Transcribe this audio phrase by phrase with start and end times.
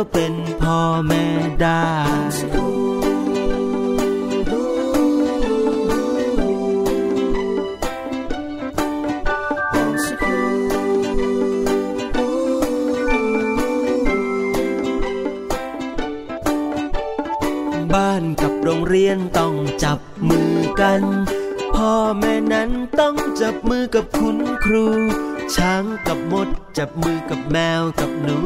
[0.00, 1.24] ก็เป็นพ่อแม่
[1.60, 1.84] ได้
[17.94, 21.02] บ้านกับโรงเรียนต้องจับมือกัน
[21.74, 22.70] พ่อแม่นั้น
[23.00, 24.86] ต้องจับมือกับคุณครู
[25.56, 28.38] ช้างกับมด จับมือกับแมวกับหนู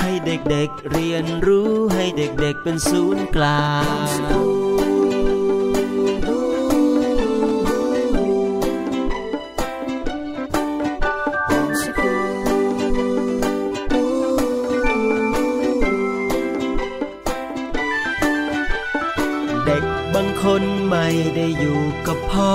[0.00, 3.66] ให้เด็กๆเรียนรู้ให้เด็กๆเป็นศูนย์กลา
[4.18, 5.22] ง
[19.64, 19.84] เด็ก
[20.14, 22.54] บางคนไม่ได้อยู่กับพ่อ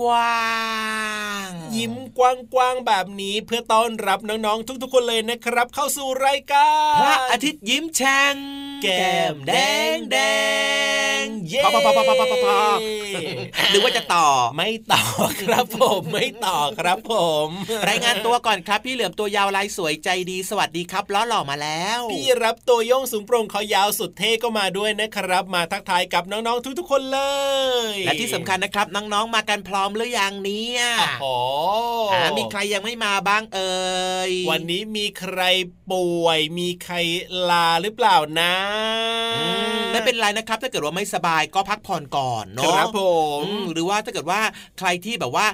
[0.00, 0.50] กว้า
[1.46, 8.36] งยิ้มกว้างๆแบบนี้เพื่อต้อนรับน้องๆทุกๆคนเลยนะครับ เข้าสู่รายการพระอาทิตย์ยิ้มแฉ่ง
[8.82, 9.52] แก้มแด
[9.96, 10.18] งแด
[11.22, 12.58] งเย้พอพอพอพอพอพอพอ
[13.70, 15.02] หรือว่าจะต่อไม่ต่อ
[15.42, 17.14] ครับผมไม่ต่อครับผ
[17.46, 17.48] ม
[17.88, 27.20] รายงานตัวก่อนครับพี่เหลือมตัวยาวลายสวยใจดีสวัสดีครับล้อหล่อมาแล้ว พี่รับตัวโยงสูงโปร่งคอยาวสุดเท่ก็มาด้วยนะครับ มาทักทายกับน้องๆทุกๆคนเล
[27.94, 31.24] ย และที่สำคัญนะครับน้องๆมากันพร้อมหรือยังเนี่ยโอ้โห
[32.12, 33.80] อ่ามีใครยังไม่มาบ้างเอ่
[34.30, 35.40] ยวันนี้มีใคร
[35.90, 36.96] ป่วย มีใคร
[37.50, 38.69] ลาหรือเปล่านะอืม
[39.92, 43.02] ไม่เป็นไรนะครับ ถ้าเกิดว่าไม่สบายก็พักผ่อนก่อนคเนาะรับผ
[43.38, 44.40] มอืมหรือว่าถ้าเกิดว่า
[44.78, 45.46] ใครที่แบบว่า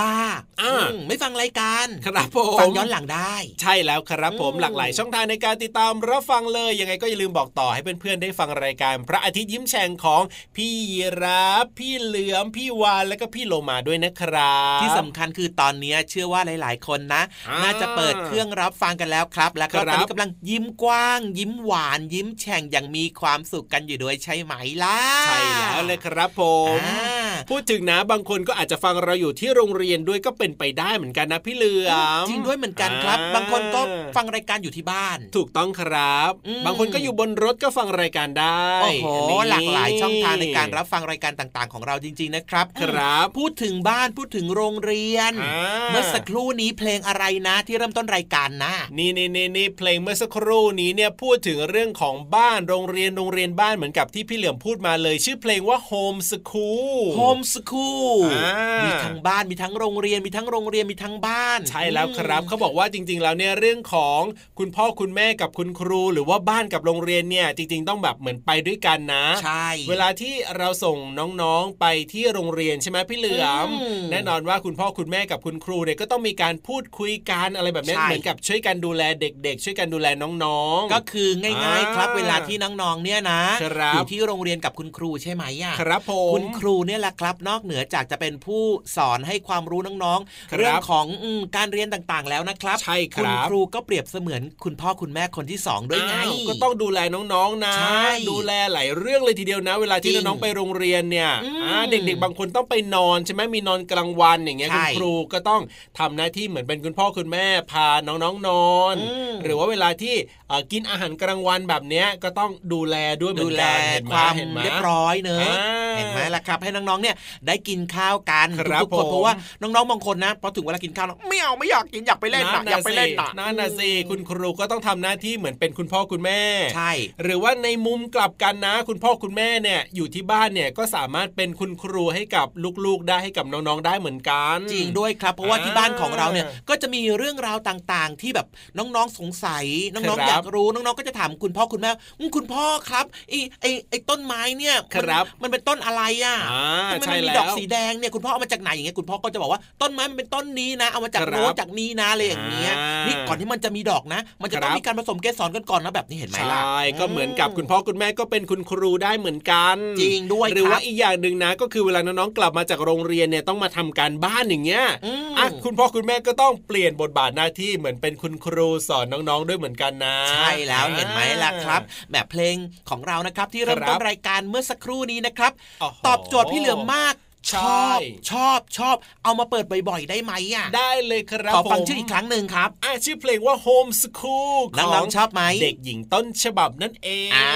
[0.00, 0.14] ลา
[0.62, 10.22] อ่าอืมไม่ฟังรายการครับผมฟังย้อนหลังได้ ใช่แล้วครับผมอืมหลากหลายช่องทางในการติดตามรับฟังเลยยังไงก็อย่าลืมบอกต่อให้เพื่อนๆได้ฟังรายการพระอาทิตย์ยิ้มแฉ่งของ
[10.56, 25.38] พี่ยีรับพี่เหลือมพี่วานและก็พี่โลมาด้วยนะครับ ที่สำคัญคือตอนนี้เชื่อว่าหลายๆ คนนะอ่าน่าจะเปิดเครื่องรับฟังกันแล้วครับ แล้วก็ครับตอนนี้กำลังยิ้มกว้าง ยิ้มหวาน ยิ้มแฉ่งอย่างมีความสุขกันอยู่ด้วยใช่ไหมล่ะใช่
[25.70, 26.42] แล้วเลยครับผ
[26.76, 31.90] มอ่าพูดถึงนะบางคนก็อาจจะฟังเราอยู่ที่โรงเรียนด้วยก็เป็นไปได้เหมือนกันนะพี่เหลือ
[32.24, 33.80] มจริงด้วยเหมือนกันครับอ่าบางคนก็
[34.16, 58.52] ฟังรายการอยู่ที่บ้าน ถูกต้องครับอืมบางคนก็อยู่บนรถก็ฟังรายการได้โอ้โหนี่หลากหลายช่องทางในการรับฟังรายการต่างๆ ของเราจริง ๆนะครับ ครับ พูดถึงบ้านพูดถึงโรงเรียนอ่าเมื่อสักครู่นี้เพลงอะไรนะที่เริ่มต้นรายการนะ นี่นี่นี่นี่เพลงเมื่อสักครู่นี้เนี่ยพูดถึงเรื่องของบ้านโรงเรียนโรงเรียนบ้านเหมือนกับที่พี่เหลือมพูดมาเลย ชื่อเพลงว่า Home School โฮมสคูลอ่า
[58.84, 64.20] มีมีทั้งบ้านมีทั้งโรงเรียนมีทั้งโรงเรียนมีทั้งบ้าน ใช่แล้วครับอืมเขาบอกว่าจริง ๆ แล้วเนี่ยเรื่องของ
[64.58, 70.98] คุณพ่อคุณแม่กับคุณครู หรือว่าบ้านกับโรงเรียนเนี่ยจริง ๆ ต้องแบบเหมือนไปด้วยกันนะใช่เวลาที่เราส่ง
[71.42, 88.64] น้องๆไปที่โรงเรียนใช่ไหมพี่เหลือมอืมแน่นอนว่าคุณพ่อคุณแม่กับคุณครูเนี่ยก็ต้องมีการพูดคุยกันอะไรแบบนี้ใช่เหมือนกับช่วยกันดูแลเด็ก ๆ ช่วยกันดูแลน้องๆ ก็คือง่ายอ่าๆครับเวลาที่น้องๆเนี่ยนะครับอยู่ที่โรงเรียนกับคุณครูใช่ไหมอะครับผมคุณครูเนี่ยแหละครับ นอกเหนือจากจะเป็นผู้
[88.96, 90.20] สอนให้ความรู้น้อง
[90.50, 105.62] ครับๆเรื่องของอืมการเรียนต่างๆแล้วนะครับใช่ครับณครูก็เปรียบเสมือนคุณพ่อคุณแม่คนที่สองด้วยไงอ้าวก็ต้องดูแลน้องๆนะใช่ดูแลหลายเรื่องเลยทีเดียวนะ เวลาที่จริงน้องๆไปโรงเรียนเนี่ยอืมอ่าเด็กๆ บางคนต้องไปนอนใช่ไหมมีนอนกลางวันอย่างเงี้ยใช่คุณครูก็ต้อง
[105.98, 110.14] ทำหน้าที่เหมือนเป็นคุณพ่อคุณแม่พาน้องๆนอนอืมหรือว่าเวลาที่
[110.48, 117.16] เอ่อกินอาหารกลางวันแบบเนี้ยก็ต้องดูแลด้วยเหมืดูอนแลกันเห็นไหความเห็นไหมเรียบร้อยเนอะอ่าเห็นไหมล่ะครับ ให้น้องๆเนี่ย
[117.46, 126.40] ได้กินข้าวกันครับทุกๆคนผมเพราะว่าน้องๆบางคนนะพอถึงเวลากินข้าวแล้วไม่เอาไม่อยากกินอยากไปเล่นนะอยากไปเล่นนะนั่นน่ะสิคุณครูก็ต้องทำหน้าที่เหมือนเป็นคุณพ่อคุณแม่
[126.74, 126.92] ใช่
[127.22, 132.46] หรือว่าในมุมกลับกันนะ คุณพ่อคุณแม่เนี่ยอยู่ที่บ้านเนี่ยก็สามารถเป็นคุณครูให้กับ
[132.84, 138.46] ลูกๆได้ให้กับน้องๆได้เหมือนกันจริงด้วยครับ เพราะว่าอ่าที่บ้านของเราเนี่ยก็จะมีเรื่องราวต่างๆ ที่แบบ
[138.78, 171.80] น้องๆสงสัยน้องครัๆบอยากรู้น้องๆก็จะถามคุณพ่อคุณแม่อืมคุณพ่อครับไอ้ไอ้ไอ้ต้นไม้เนี่ยมันครับมันเป็นต้นอะไรอะอ่าทำไมใช่มันมีแล้วดอกสีแดงเนี่ยคุณพ่อเอามาจากไหนอย่างเงี้ยคุณพ่อก็จะบอกว่าต้นไม้มันเป็นต้นนี้นะ เอามาจากครับโน้นจากนี้นะอะไรอย่างเงี้ยอ่านี่นี่ก่อนที่มันจะมีดอกนะ มันจะต้องครับมีการผสมเกสรกันก่อนนะแบบนี้เห็นไหมใชล่ะ่ก็เหมือนกับคุณพ่อคุณแม่ก็เป็นคุณครูได้เหมือนกัน จริงด้วยหรือคว่ารับอีกอย่างหนึ่งนะ ก็คือเวลาน้องๆกลับมาจากโรงเรียนเนี่ยต้องมาทำการบ้านอย่างเงี้ยอืมอะคุณพ่อคุณแม่ก็ต้องเปลี่ยนบทบาทหน้าที่เหมือนเป็นคุณครูสอนน้องๆด้วยเหมือนกันนะ ใช่แล้วเห็นไหมล่ะครับ
[172.12, 172.56] แบบเพลง
[172.90, 177.14] ของเรานะครับที่เริ่มครับต้นรายการเมื่อสักครู่นี้นะครับโอ้โหตอบโจทย์พี่เหลือมมาก
[177.52, 178.00] ชใช่อบ
[178.30, 187.52] ชอบชอบ เอามาเปิดบ่อยๆ ได้ไหมอะได้เลยครับขอฟังผมชื่ออีกครั้งหนึ่งครับอะชื่อเพลงว่า Home School น้องๆชอบไหมเด็กหญิงต้นฉบับนั่นเองอ่า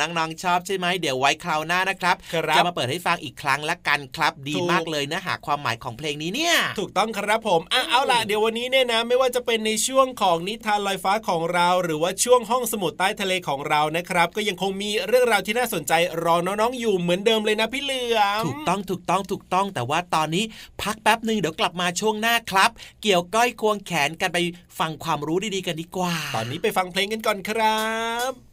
[0.00, 15.92] น้องๆชอบใช่ไหมเดี๋ยวไว้คราวหน้านะครับครับจะมาเปิดให้ฟังอีกครั้งละกันครับ ดีถูกมากเลยเนื้อหาความหมายของเพลงนี้เนี่ย ถูกต้องครับผมอะเอาล่ะเดี๋ยววันนี้เนี่ยนะ ไม่ว่าจะเป็นในช่วงของนิทานลอยฟ้าของเรา หรือว่าช่วงห้องสมุดใต้ทะเลของเรานะครับ ก็ยังคงมีเรื่องราวที่น่าสนใจ
[16.24, 20.44] รอน้องๆอยู่เหมือนเดิมเลยนะพี่เหลือมถูกต้องถูกต้องถูกต้อง แต่ว่าตอนนี้
[20.82, 22.70] พักแป๊บหนึ่งเดี๋ยวกลับมาช่วงหน้าครับ
[23.02, 24.38] เกี่ยวก้อยควงแขนกันไป
[24.78, 27.82] ฟังความรู้ดีๆกันดีกว่า ตอนนี้ไปฟังเพลงกันก่อนครั
[28.30, 28.47] บ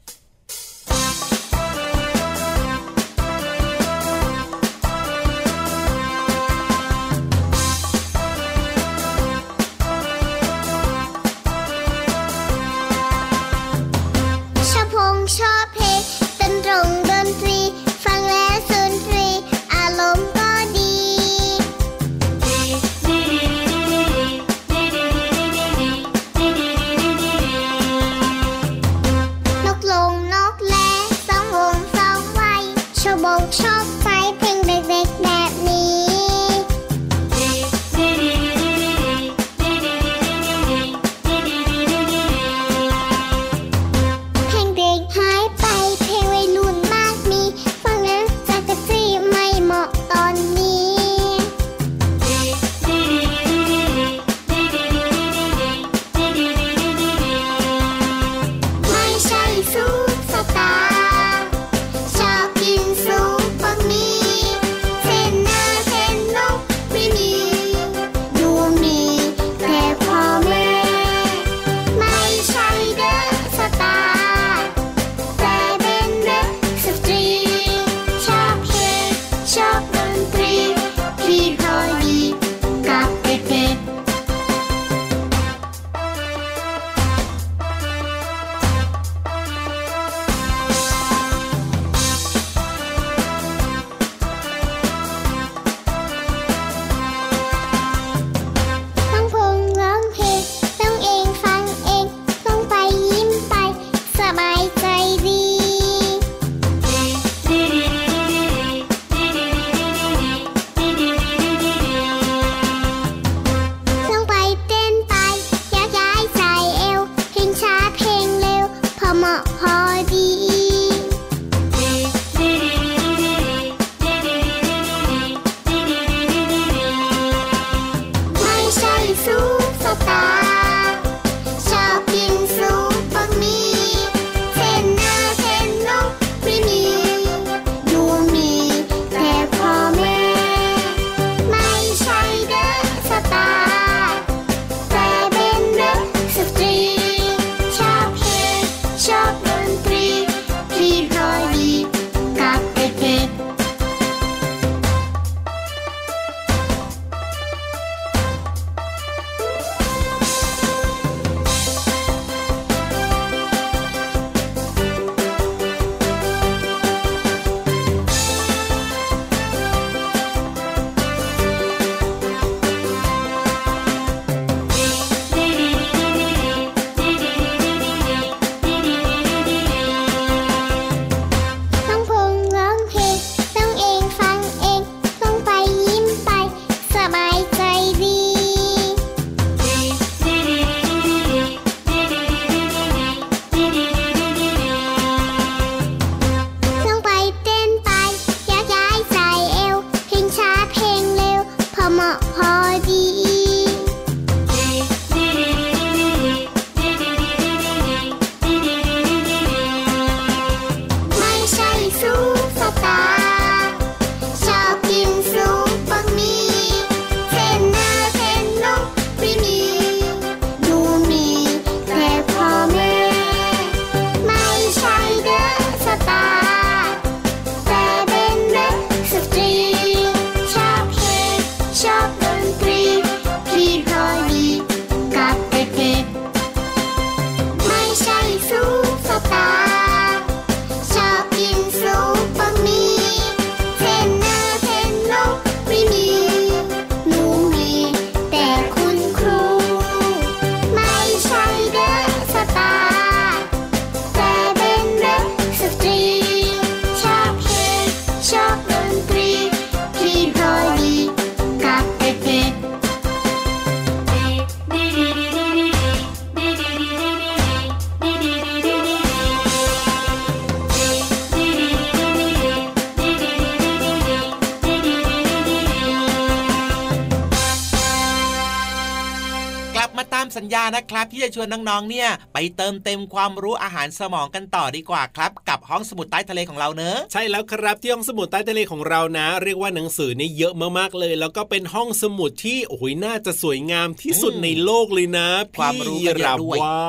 [280.75, 296.81] นะครับ ที่จะชวนน้องๆเนี่ยไปเติมเต็มความรู้อาหารสมองกันต่อดีกว่าครับ กับห้องสมุดใต้ทะเลของเราเนอะใช่แล้วครับที่ห้องสมุดใต้ทะเลของเรานะ เรียกว่าหนังสือนี่เยอะมากๆเลย แล้วก็เป็นห้องสมุดที่โอ้ยน่าจะสวยงามที่สุดอืมในโลกเลยนะความรู้ก็เยอะด้วยพี่รับว่า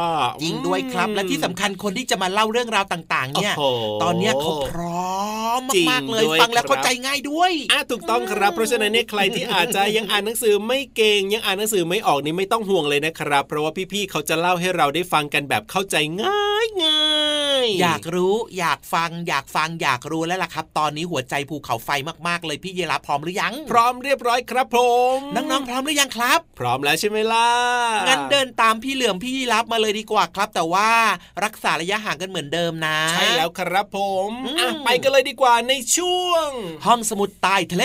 [0.43, 5.06] จริงด้วยครับ และที่สำคัญคนที่จะมาเล่าเรื่องราวต่าง ๆ เนี่ยโอ้โหตอนเนี้ยเขาพร้อม
[5.91, 17.06] มากๆเลยจริงด้วยฟังแล้วครับเข้าใจง่ายด้วยอะถูกต้องครับ เพราะฉะนั้นเนี่ยใครที่อาจจะยังอ่านหนังสือไม่เก่งยังอ่านหนังสือไม่ออกนี่ไม่ต้องห่วงเลยนะครับ เพราะว่าพี่ๆเขาจะเล่าให้เราได้ฟังกันแบบเข้าใจง่ายง่ายๆ
[17.81, 21.91] อยากรู้อยากฟังอยากฟังอยากรู้แล้วล่ะครับ ตอนนี้หัวใจภูเขาไฟ
[22.29, 24.79] มากๆเลยพี่เยรับพร้อมหรือยัง พร้อมเรียบร้อยครับผ
[25.17, 27.49] มน้องๆพร้อมหรือยังครับ พร้อมแล้วใช่ไหมล่ะ
[28.09, 30.91] งั้นเดินตามพี่เหลือมพี่ยีรับมาเลยดีกว่าครับ แต่ว่า
[31.45, 36.49] รักษาระยะห่างกันเหมือนเดิมนะใช่แล้วครับผมอืมอะไปกันเลยดีกว่าในช่วง
[36.87, 37.85] ห้องสมุดใต้ทะเล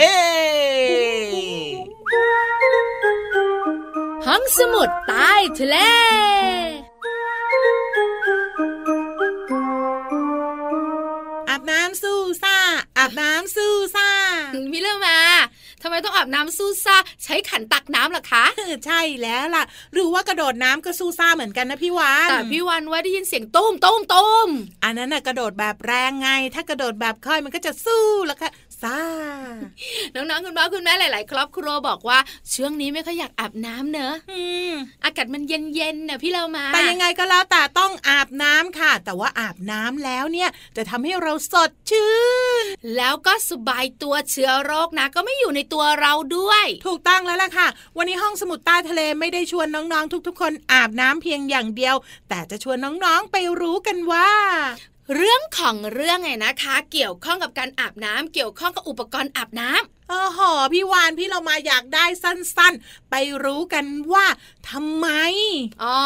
[4.28, 5.78] ห้องสมุดใต้ทะเล
[11.62, 12.58] บน้ำสู้ซ่า
[12.98, 14.10] อาบน้ำสู้ซ่า
[14.72, 15.20] พี่เลือมา
[15.82, 19.64] ทำไมต้องอาบน้ำสู้ซ่า ใช้ขันตักน้ำล่ะคะเออใช่แล้วล่ะ
[19.94, 24.50] หรือว่ากระโดดน้ำก็สู้ซ่าเหมือนกันนะพี่วานแต่พี่วันว่าได้ยินเสียงตุ้มตุ้มตุ้ม
[24.84, 28.48] อันนั้นน่ะกระโดดแบบแรงไง ถ้ากระโดดแบบค่อยมันก็จะสู้แล้วก็
[28.84, 29.00] ซ่า
[30.16, 32.20] น้องๆคุณพ่อคุณแม่หลาย ๆ ครอบครัวบอกว่า
[32.54, 34.74] ช่วงนี้ไม่ค่อยอยากอาบน้ำเนอะอืม
[35.04, 42.12] อากาศมันเย็นๆน่ะพี่เรามา แต่ยังไงก็แล้วแต่ต้องอาบน้ำค่ะ แต่ว่าอาบน้ำแล้วเนี่ยจะทำให้เราสดชื่
[42.64, 42.66] น
[42.98, 51.96] แล้วก็สบายตัวเชื้อโรคนะ ก็ไม่อยู่ในตัวเราด้วย ถูกต้องแล้วล่ะค่ะ วันนี้ห้องสมุดใต้ทะเลไม่ได้ชวนน้องๆทุก ๆ คนอาบน้ำเพียงอย่างเดียว
[52.30, 54.30] แต่จะชวนน้องๆไปรู้กันว่า
[55.16, 60.40] เรื่องของเรื่องไงนะคะ เกี่ยวข้องกับการอาบน้ำเกี่ยวข้องกับอุปกรณ์อาบน้ำโอ้โห
[60.74, 64.26] พี่วานพี่เรามาอยากได้สั้นๆ ไปรู้กันว่า
[64.70, 65.08] ทำไม
[65.84, 66.00] อ๋อ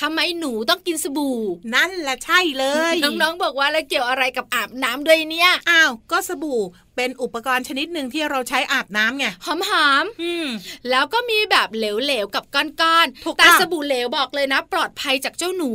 [0.00, 1.38] ทำไมหนูต้องกินสบู่
[1.74, 6.60] นั่นแหละใช่เลย น้องๆบอกว่าแล้วเกี่ยวอะไรกับอาบน้ำด้วยเนี่ย อ้าว ก็สบู่
[6.96, 9.54] เป็นอุปกรณ์ชนิดหนึ่งที่เราใช้อาบน้ำไงหอ
[10.02, 15.70] มอืมๆแล้วก็มีแบบเหลวๆกับก้อนถูกๆแต่ต้องสบู่เหลวบอกเลยนะ ปลอดภัยจากเจ้าหนู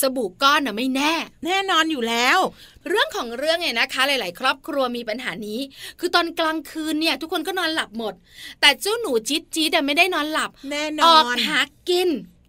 [0.00, 2.38] สบู่ก้อนน่ะไม่แน่ แน่นอนอยู่แล้ว
[2.88, 5.60] เรื่องของเรื่องเนี่ยนะคะ หลาย ๆ ครอบครัวมีปัญหานี้
[6.00, 8.14] คือตอนกลางคืนเนี่ยทุกคนก็นอนหลับหมด
[8.60, 12.08] แต่เจ้าหนูจี๊ดจี๊ดอะไม่ได้นอนหลับแน่นอออกนหากิน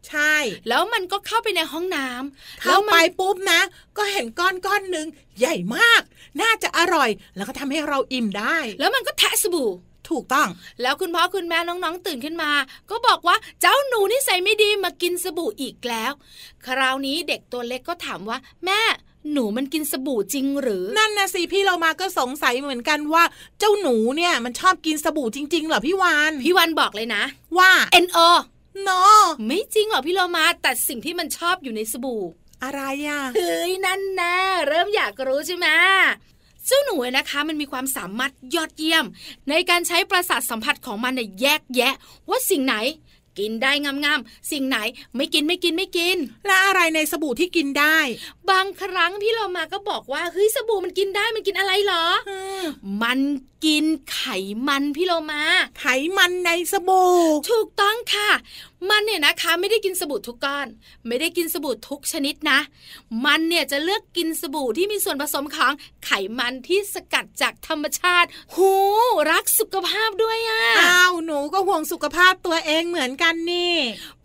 [0.10, 0.36] ใช่
[0.68, 3.62] แล้วมันก็เข้าไปในห้องน้ำเข้ามัไปปุ๊บนะ
[3.98, 5.08] ก็เห็นก้อนก้อนหนึ่ง
[5.40, 6.02] ใหญ่มาก
[6.42, 9.72] น่าจะอร่อย แล้วก็ทำให้เราอิ่มได้ แล้วมันก็แทะสบู่
[10.10, 10.50] ถูกต้อง
[10.82, 12.52] แล้วคุณพ่อคุณแม่น้องๆ ตื่นขึ้นมา
[12.90, 16.12] ก็บอกว่าเจ้าหนูนิสัยไม่ดีมากินสบู่อีกแล้ว
[16.66, 18.82] คราวนี้เด็กตัวเล็กก็ถามว่า แม่
[19.32, 23.24] หนูมันกินสบู่จริงหรือ นั่นนะสิพี่เรามาก็สงสัยเหมือนกันว่า
[23.60, 27.24] เจ้าหนูเนี่ยมันชอบกินสบู่จริงๆเหรอพี่วานพี่วันบอกเลยนะ
[27.58, 27.72] ว่า
[28.06, 28.28] NO
[28.84, 32.24] เนาะไม่จริงหรอพี่โลมาแต่สิ่งที่มันชอบอยู่ในสบู่
[32.64, 34.36] อะไรอะเฮ้ยนั่นนะ
[34.68, 35.68] เริ่มอยากรู้ใช่ไหม
[36.66, 39.06] เจ้าหนูนะคะมันมีความสามารถยอดเยี่ยม
[39.50, 41.94] ในการใช้ประสาทสัมผัสของมันเนี่ยแยกแยะ
[42.30, 42.76] ว่าสิ่งไหน
[43.40, 44.78] กินได้งามๆสิ่งไหน
[45.16, 47.98] ไม่กินไม่กินไม่กิน และอะไรในสบู่ที่กินได้
[48.50, 52.64] บางครั้งพี่เรามาก็บอกว่าเฮ้ยสบู่มันกินได้มันกินอะไรเหรออืม
[53.04, 53.20] มัน
[53.66, 54.22] กินไข
[54.68, 55.44] มันพี่โลมา
[55.80, 55.86] ไข
[56.18, 57.14] มันในสบู่
[57.52, 58.32] ถูกต้องค่ะ
[58.90, 60.68] มันเนี่ยนะคะไม่ได้กินสบู่ทุกก้อน
[61.08, 62.60] ไม่ได้กินสบู่ทุกชนิดนะ
[63.26, 65.74] มันเนี่ยจะเลือกกินสบู่ที่มีส่วนผสมของ
[66.06, 68.72] ไขมันที่สกัดจากธรรมชาติ หู
[69.32, 73.76] รักสุขภาพด้วยอะ่ะอ้าวหนูก็ห่วงสุขภาพตัวเองเหมือนกันนี่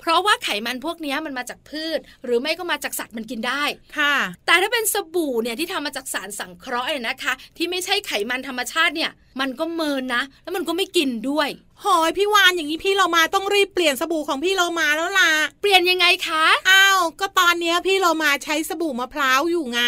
[0.00, 3.62] เพราะว่าไขมันพวกเนี้ยมันมาจากพืช หรือไม่ก็มาจากสัตว์มันกินได้
[3.98, 4.14] ค่ะ
[4.46, 11.48] แต่ถ้าเป็นสบู่เนี่ยที่ทำมาจากสารสังเคราะห์เนี่ยนะคะ ที่ไม่ใช่ไขมันธรรมชาติเนี่ยมันก็เมินนะ แล้วมันก็ไม่กินด้วย
[11.84, 15.30] หอยพี่วานอย่างนี้พี่เรามาต้องรีบเปลี่ยนสบู่ของพี่เรามาแล้วล่ะ
[15.60, 19.82] เปลี่ยนยังไงคะอ้าวก็ตอนเนี้ยพี่เรามาใช้สบู่มะพร้าวอยู่ไง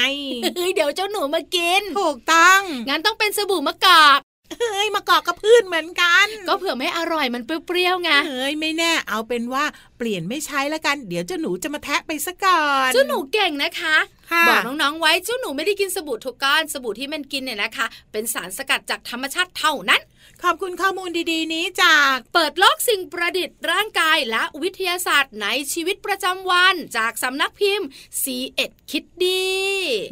[0.56, 4.20] เฮ้ยเดี๋ยวเจ้าหนูมากิน ถูกต้องงั้นต้องเป็นสบู่มะกอก
[4.60, 9.64] เฮ้ยมากอกกับพืชเหมือนกัน ก็เผื่อไม่อร่อยมันเปรี้ยวๆไงเฮ้ยไม่แน่ เอาเป็นว่า
[9.98, 13.96] เปลี่ยนไม่ใช้แล้วกัน เดี๋ยวเจ้าหนูจะมาแทะไปซะก่อนเจ้าหนูเก่งนะคะ
[14.30, 20.00] ค่ะบอกน้องๆไว้เจ้าหนูไม่ได้กินสบู่ทุกก้อนสบู่ที่มันกินเนี่ยนะคะ เป็นสารสกัดจากธรรมชาติเท่านั้น
[20.42, 27.88] ขอบคุณข้อมูลดีๆ นี้จากเปิดโลกสิ่งประดิษฐ์ร่างกายและวิทยาศาสตร์ในชีวิตประจำวัน จากสำนักพิมพ์
[28.22, 29.46] C1 คิดดี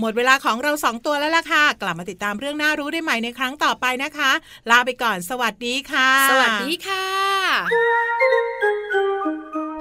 [0.00, 4.30] หมดเวลาของเราสองตัวแล้วล่ะค่ะ กลับมาติดตามเรื่องน่ารู้ได้ใหม่ในครั้งต่อไปนะคะ
[4.70, 7.06] ลาไปก่อนสวัสดีค่ะ สวัสดีค่ะ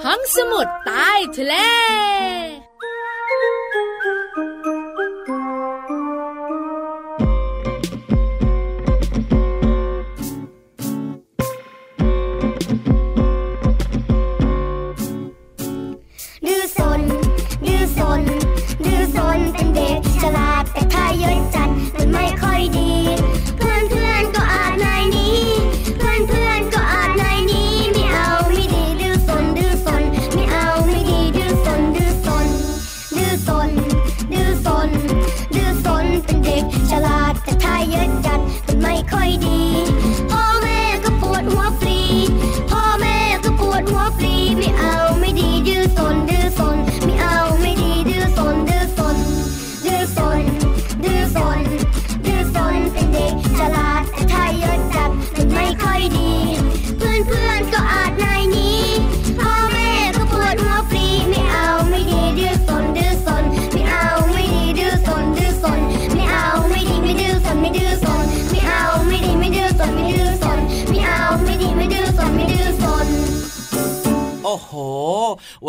[0.04, 1.56] ห้องสมุดใต้ทะเล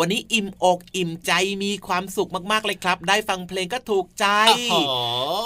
[0.03, 1.31] วันนี้อิ่มอกอิ่มใจ
[1.63, 4.25] มีความสุขมากๆเลยครับ ได้ฟังเพลงก็ถูกใจ
[4.71, 4.91] โอ้โห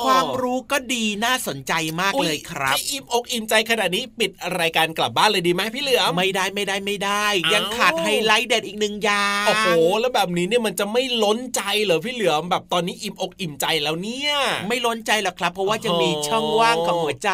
[0.05, 9.67] ความรู้ก็ดีน่าสนใจมากเลยครับถ้าอิ่มอกอิ่มใจขนาดนี้ปิดรายการกลับบ้านเลยดีไหมพี่เหลือมไม่ได้ไม่ได้ไม่ได้อ้าวยังขาดไฮไลท์เด็ดอีกหนึ่งอย่างโอ้โห
[9.99, 14.31] แล้วแบบนี้เนี่ยมันจะไม่ล้นใจเหรอพี่เหลือมแบบตอนนี้อิ่มอกอิ่มใจแล้วเนี่ย
[14.69, 17.29] ไม่ล้นใจหรอกครับ เพราะว่าโอ้โหจะมีช่องว่างของหัวใจ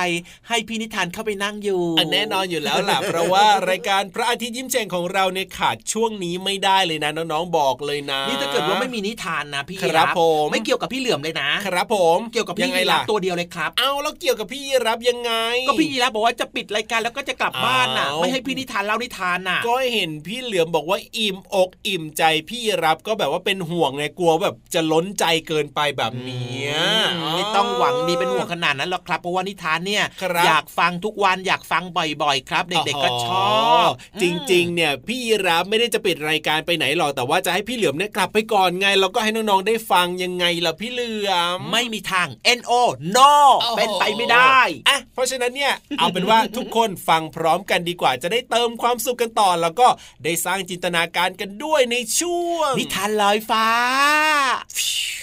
[0.47, 15.31] ให้พี่นิทานเข้าไปนั่งอยู่อันแน่นอนอยู่แล้วล่ะเพราะว่ารายการพระอาทิตย์ยิ้มแฉ่งของเราเนี่ยขาดช่วงนี้ไม่ได้เลยนะน้องๆบอกเลยนะนี่ถ้าเกิดว่าไม่มีนิทานนะพี่ครับผมไม่เกี่ยวกับพี่เหลือมเลยนะ ครับผมเกี่ยวกับยัพี่งไงยีราล่ะฟตัวเดียวเลยครับ เอาแล้วเกี่ยวกับพี่ยีรับยังไง
[15.67, 26.73] ก็พี่ยีราฟบอกว่าจะปิดรายการแล้วก็จะกลับบ้านน่ะอ้าวไม่ให้พี่นิทานเล่านิทานน่ะ ก็เห็นพี่เหลือมบอกว่าอิ่มอกอิ่มใจพี่ยีรับก็แบบว่าเป็นห่วงไงกลัวแบบจะล้นใจเกินไปแบบเนี้ย
[27.15, 33.27] อืมไม่ต้องหวังดีเป็นห่วงขนาดนั้นหรอกครับเพราะว่านิทานเนี่ยครับอยากฟังทุกวันอยากฟังบ่อยๆ ครับ เด็กๆก็ช
[33.63, 33.89] อบ
[34.21, 42.27] จริงๆเนี่ยพี่ยีรับไม่ได้จะปิดรายการไปไหนหรอกแต่ว่าจะให้พี่เหลือมเนี่ยกลับไปก่อนไงแล้วก็ให้น้องๆได้ฟังยังไงล่ะพี่เหลือม ไม่มีทาง
[42.67, 42.81] no
[43.17, 44.59] no โอ้โหเป็นไปไม่ได้
[44.89, 49.87] อะเพราะฉะนั้นเนี่ยเอาเป็นว่าทุกคนฟังพร้อมกันดีกว่าจะได้เติมความสุขกันต่อ แล้วก็
[50.23, 53.67] ได้สร้างจินตนาการกันด้วยในช่วง นิทานลอยฟ้า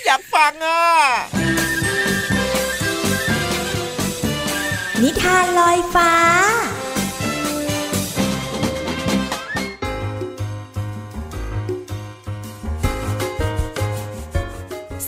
[0.05, 0.83] อยากฟังอะ
[5.03, 6.13] นิทานลอยฟ้า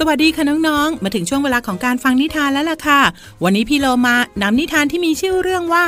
[0.03, 3.01] สวัสดีค่ะน้องๆ มาถึงช่วงเวลาของการฟังนิทานแล้วล่ะค่ะ
[3.45, 5.85] วันนี้พี่โลมานำนิทานที่มีชื่อเรื่องว่า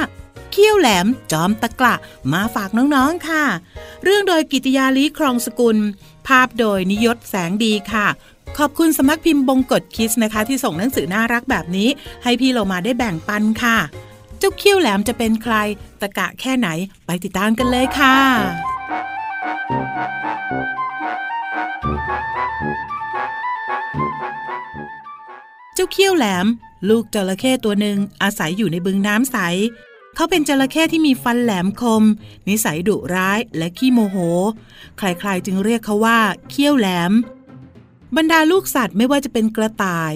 [0.51, 1.95] เขี้ยวแหลมจอมตะกละ
[2.33, 3.45] มาฝากน้องๆค่ะ
[4.05, 5.77] เรื่องโดยกิติยาลีครองสกุล
[6.27, 8.07] ภาพโดยนิยศแสงดีค่ะ
[8.59, 11.89] ขอบคุณสำนักพิมพ์บงกฎคิสนะคะ ที่ส่งหนังสือน่ารักแบบนี้
[12.23, 13.79] ให้พี่โลมาได้แบ่งปันค่ะ
[14.39, 15.55] เจ้าเขี้ยวแหลมจะเป็นใคร
[16.01, 16.69] ตะกะแค่ไหน
[17.07, 18.17] ไปติดตามกันเลยค่ะ
[25.75, 26.47] เจ้าเขี้ยวแหลม
[26.89, 29.37] ลูกจระเข้ตัวหนึ่งอาศัยอยู่ในบึงน้ำใส
[30.15, 32.03] เขาเป็นจระเข้ที่มีฟันแหลมคม
[32.49, 34.17] นิสัยดุร้ายและขี้โมโห
[34.99, 36.19] ใครๆจึงเรียกเขาว่า
[36.51, 37.13] เขี้ยวแหลม
[38.17, 40.13] บรรดาลูกสัตว์ไม่ว่าจะเป็นกระต่าย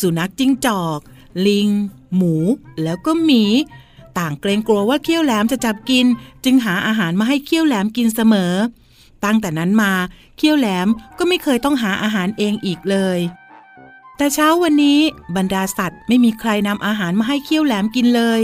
[0.00, 1.00] สุนัขจิ้งจอก
[1.46, 1.68] ลิง
[2.14, 2.34] หมู
[2.82, 3.44] แล้วก็หมี
[4.18, 6.06] ต่างเกรงกลัวว่าเขี้ยวแหลมจะจับกิน
[6.44, 8.54] จึงหาอาหารมาให้เขี้ยวแหลมกินเสมอ
[9.24, 9.92] ตั้งแต่นั้นมา
[10.36, 10.88] เขี้ยวแหลม
[11.18, 13.18] ก็ไม่เคยต้องหาอาหารเองอีกเลย
[14.16, 15.00] แต่เช้าวันนี้
[15.36, 18.40] บรรดาสัตว์ไม่มีใครนำอาหารมาให้เขี้ยวแหลมกินเลย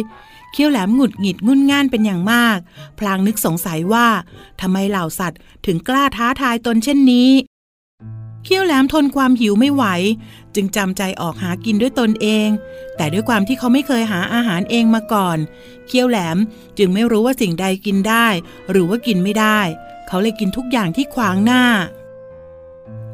[0.52, 2.58] เขี้ยวแหลมหงุดหงิดงุนง่านเป็นอย่างมาก
[2.98, 4.06] พลางนึกสงสัยว่า
[4.60, 7.30] ทำไมเหล่าสัตว์ถึงกล้าท้าทายตนเช่นนี้
[8.44, 9.84] เขี้ยวแหลมทนความหิวไม่ไหว
[10.54, 12.48] จึงจำใจออกหากินด้วยตนเอง
[12.96, 15.38] แต่ด้วยความที่เขาไม่เคยหาอาหารเองมาก่อน
[15.86, 16.36] เขี้ยวแหลม
[16.78, 18.26] จึงไม่รู้ว่าสิ่งใดกินได้
[18.70, 19.60] หรือว่ากินไม่ได้
[20.08, 21.64] เขาเลยกินทุกอย่างที่ขวางหน้า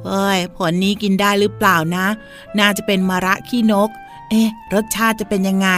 [0.05, 2.07] เฮ้ย ผลนี้กินได้หรือเปล่านะ
[2.59, 3.90] น่าจะเป็นมะระขี้นก
[4.31, 5.69] เอ๊ะ รสชาติจะเป็นยังไง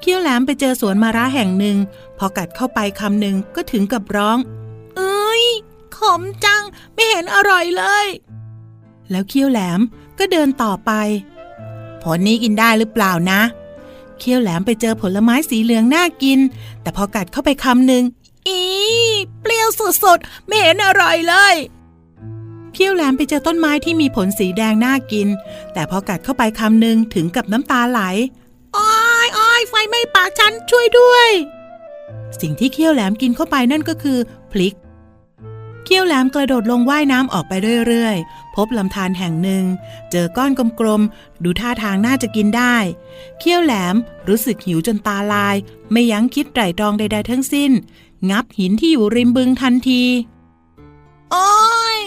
[0.00, 1.76] เขี้ยวแหลมไปเจอสวนมะระแห่งหนึ่ง
[2.18, 4.38] พอกัดเข้าไปคำหนึ่งก็ถึงกับร้อง
[4.96, 5.44] เอ้ย
[5.96, 6.62] ขมจัง
[6.94, 8.06] ไม่เห็นอร่อยเลย
[9.10, 9.80] แล้วเขี้ยวแหลม
[10.18, 10.92] ก็เดินต่อไป
[12.02, 13.40] ผลนี้กินได้หรือเปล่านะ
[14.18, 16.38] เขี้ยวแหลมไปเจอผลไม้สีเหลืองน่ากิน
[16.82, 18.04] แต่พอกัดเข้าไปคำหนึ่ง
[18.48, 18.60] อี
[19.40, 19.68] เปรี้ยว
[20.04, 21.54] สุดๆ ไม่เห็นอร่อยเลย
[22.82, 25.28] ขี้ยวแหลมไปเจอต้นไม้ที่มีผลสีแดงน่ากิน
[25.72, 28.00] แต่พอกัดเข้าไปคำหนึ่งถึงกับน้ำตาไหล
[28.76, 28.92] อ้อ
[29.26, 31.28] ยอ้อยไฟไหม้ปากฉันช่วยด้วย
[32.40, 34.18] สิ่งที่เขี้ยวแหลมกินเข้าไปนั่นก็คือ
[34.50, 34.74] พลิก
[35.84, 37.52] เขี้ยวแหลมกระโดดลงว่ายน้ำออกไป
[37.86, 39.64] เรื่อยๆ พบลำธารแห่งหนึ่ง
[40.10, 42.76] เจอก้อนกลมๆ ดูท่าทางน่าจะกินได้
[43.38, 43.94] เขี้ยวแหลม
[44.28, 45.56] รู้สึกหิวจนตาลาย
[45.92, 47.70] ไม่ยั้งคิดไตร่ตรองใดๆทั้งสิ้น
[48.30, 50.02] งับหินที่อยู่ริมบึงทันที
[51.30, 51.48] โอ้
[51.96, 51.98] ย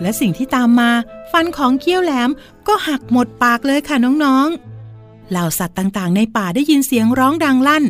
[0.00, 0.90] และสิ่งที่ตามมา
[1.32, 2.30] ฟันของเขี้ยวแหลม
[2.68, 7.84] ก็หักหมดปากเลยค่ะน้องๆเหล่าสัตว์ต่างๆ ในป่าได้ยินเสียงร้องดังลั่น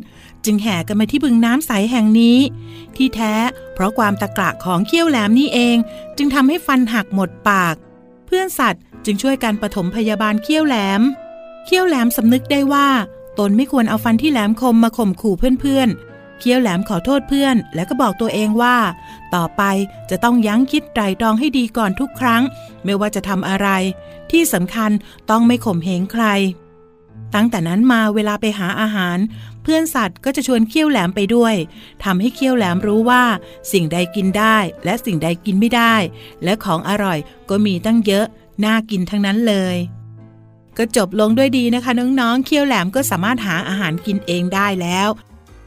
[0.45, 2.39] จึงแห่กันมาที่บึงน้ำใสแห่งนี้
[2.97, 3.35] ที่แท้
[3.75, 5.77] เพราะความตะกระของเขี้ยวแหลมนี่เอง
[6.17, 7.75] จึงทำให้ฟันหักหมดปาก
[8.27, 11.01] เพื่อนสัตว์จึงช่วยกันปฐมพยาบาลเขี้ยวแหลม
[11.67, 12.89] เขี้ยวแหลมสำนึกได้ว่า
[13.39, 18.77] ตนไม่ควรเอาฟันที่แหลมคมมาข่มขู่เพื่อนๆเขี้ยวแหลมขอโทษเพื่อน แล้วก็บอกตัวเองว่า
[19.35, 19.63] ต่อไป
[20.11, 22.43] จะต้องยั้งคิดไตรตรองให้ดีก่อนทุกครั้ง
[22.85, 23.69] ไม่ว่าจะทำอะไร
[24.31, 24.91] ที่สำคัญ
[25.31, 26.25] ต้องไม่ข่มเหงใคร
[27.35, 29.19] ตั้งแต่นั้นมาเวลาไปหาอาหาร
[29.63, 31.55] เพื่อนสัตว์ก็จะชวนเขี้ยวแหลมไปด้วย
[32.05, 33.25] ทำให้เขี้ยวแหลมรู้ว่า
[33.73, 35.95] สิ่งใดกินได้ และสิ่งใดกินไม่ได้
[36.45, 37.19] และของอร่อย
[37.51, 38.27] ก็มีตั้งเยอะ
[38.65, 39.77] น่ากินทั้งนั้นเลย
[40.77, 45.09] ก็จบลงด้วยดีนะคะน้องๆเขี้ยวแหลมก็สามารถหาอาหารกินเองได้แล้ว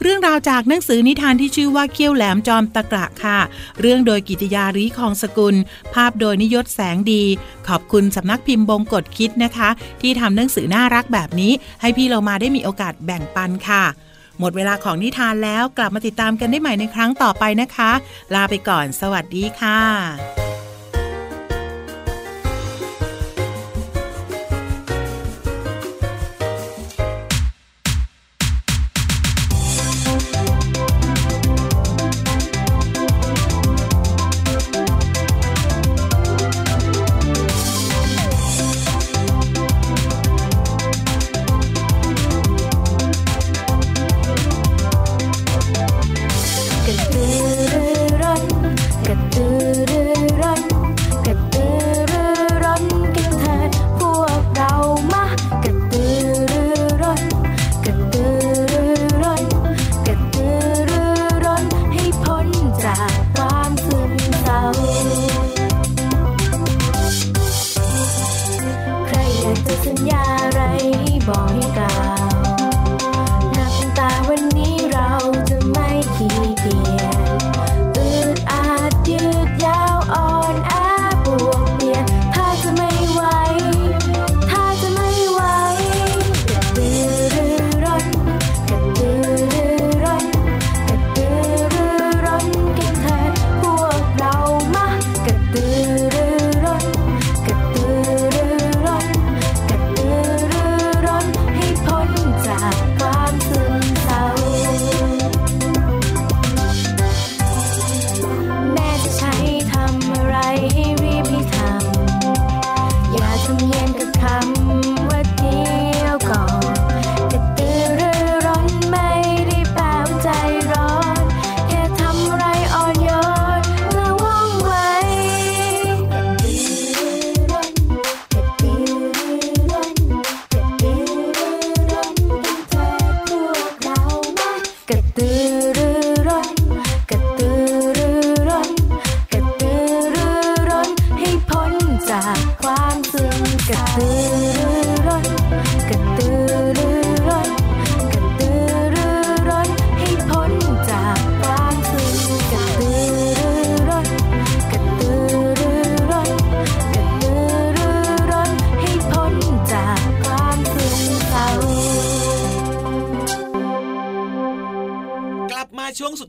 [0.04, 3.40] เรื่องราวจากหนังสือนิทานที่ชื่อว่าเขี้ยวแหลมจอมตะกระค่ะ
[3.80, 5.56] เรื่องโดยกิติยารีคองสกุล
[5.94, 7.24] ภาพโดยนิยศแสงดี
[7.68, 9.70] ขอบคุณสำนักพิมพ์บงกฎคิดนะคะ
[10.02, 13.84] ที่ทำหนังสือน่ารักแบบนี้ ให้พี่เรามาได้มีโอกาสแบ่งปันค่ะ
[14.40, 17.92] หมดเวลาของนิทานแล้วกลับมาติดตามกันได้ใหม่ในครั้งต่อไปนะคะ
[18.34, 19.80] ลาไปก่อน สวัสดีค่ะ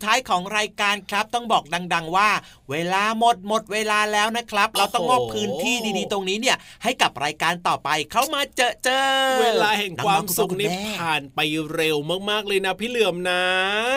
[0.05, 2.29] ท้ายของรายการครับต้องบอกดัง ๆ ว่า
[2.71, 9.07] เวลาหมดหมดเวลาแล้วนะครับ เราต้องมอบพื้นที่ดีๆ ตรงนี้เนี่ยให้กับรายการต่อไปเข้ามาเจอเจอ
[9.43, 11.41] เวลาแห่งความสุขนี่องๆคุณพ่อคุณแม่ผ่านไป
[11.75, 11.97] เร็ว
[12.31, 13.43] มากๆเลยนะพี่เหลือมนะ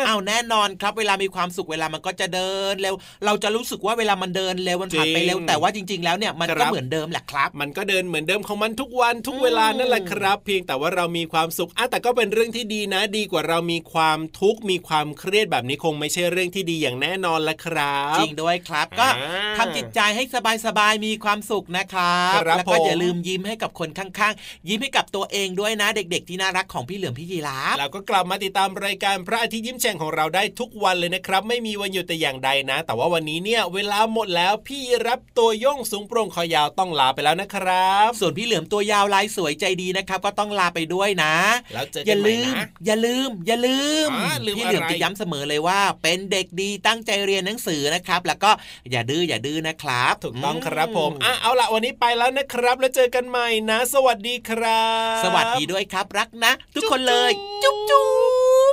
[0.07, 20.23] อ้าวแน่นอนครับ เวลามีความสุขเวลามันก็จะเดินเร็วเราจะรู้สึกว่าเวลามันเดินเร็วมันผ่านไปเร็วจริงแต่ว่าจริง ๆ แล้วเนี่ยมันครัก็บเหมือนเดิมแหละครับ มันก็เดินเหมือนเดิมของมันทุกวันทุกเวลานั่นแหละครับ เพียงแต่ว่าเรามีความสุขอะแต่ก็เป็นเรื่องที่ดีนะ ดีกว่าเรามีความทุกข์มีความเครียดแบบนี้คงไม่ใช่เรื่องที่ดีอย่างแน่นอนละครับ จริงด้วยครับ ก็อ่าทำจิตใจให้
[20.65, 41.35] สบายๆมีความสุขนะครับครับแล้วก็ผมอย่าลืมยิ้มให้กับคนข้างๆ ยิ้มให้กับตัวเองด้วยนะเด็ก ๆ ที่น่ารักของพี่เหลือมพี่ยีราฟแล้วก็กลับมาติดตามรายการพระอาทิตย์ยิ้มแฉ่งของเราได้ทุกวันเลยนะครับ ไม่มีวันหยุดแต่อย่างใดนะ แต่ว่าวันนี้เนี่ยเวลาหมดแล้วพี่รับตัวโย่งสูงโปร่งคอยาวต้องลาไปแล้วนะครับ ส่วนพี่เหลือมตัวยาวลายสวยใจดีนะครับ ก็ต้องลาไปด้วยนะ
[41.73, 48.51] แล้วเจออกัย่านใหม่ลืมนะอย่าลืม อย่าลืมอ่าลืมพี่เหลือมอะไรจะย้ำเสมอเลยว่าเป็นเด็กดีตั้งใจเรียนหนังสือนะครับ แล้วก็
[48.91, 54.85] อย่าดื้ออย่าดื้อนะครับ ถูกต้องครับผมอะเอาละวันนี้ไปแล้วนะครับ แล้วเจอกันใหม่นะ สวัสดีครั
[55.19, 57.31] บ สวัสดีด้วยครับรักนะ ทุกคนเลย
[57.63, 58.05] จุ๊บจุ๊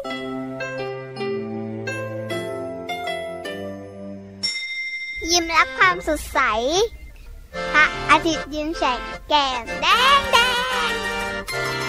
[0.00, 0.02] บ
[5.30, 6.40] ยิ้มรับความสดใส
[7.72, 9.86] พระอาทิตย์ยิ้มแฉกแก้มแด
[10.18, 10.38] งแด
[10.90, 11.81] ง